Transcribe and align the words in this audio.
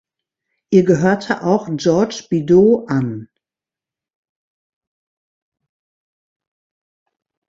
Ihr 0.71 0.83
gehörte 0.83 1.43
auch 1.43 1.69
Georges 1.69 2.27
Bidault 2.27 2.89
an. 2.89 3.29